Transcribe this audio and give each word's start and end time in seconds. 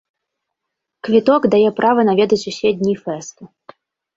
Квіток 1.07 1.41
дае 1.55 1.69
права 1.81 2.07
наведаць 2.09 2.41
усе 2.53 2.69
дні 2.81 2.95
фэсту. 3.03 3.43